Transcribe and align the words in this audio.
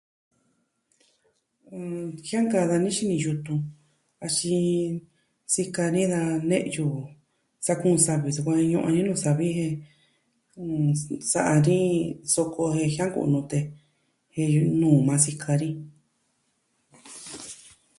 ɨɨn... 1.69 1.89
Jiankaa 2.27 2.69
dani 2.69 2.89
xini 2.97 3.15
yutun, 3.23 3.59
axin... 4.25 4.93
sikɨ 5.53 5.73
dani 5.85 6.01
da 6.13 6.21
ne'yu 6.49 6.85
sa 7.65 7.73
kuun 7.79 7.97
savi 8.05 8.27
jen 8.35 8.47
ñu'un 8.71 8.85
dani 8.87 9.01
nuu 9.05 9.19
savi 9.23 9.45
jen... 9.57 9.73
sa'a 11.31 11.55
dani 11.65 11.79
soko 12.33 12.61
jen 12.75 12.93
jianku'un 12.95 13.29
nute. 13.33 13.59
Jen 14.35 14.51
nuu 14.79 14.97
yukuan 14.99 15.23
sikɨ 15.25 15.45
dani. 15.59 15.69